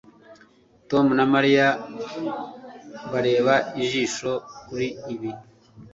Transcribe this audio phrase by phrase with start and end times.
[0.89, 1.67] tom na mariya
[3.11, 3.53] bareba
[3.83, 4.31] ijisho
[4.67, 5.31] kuri ibi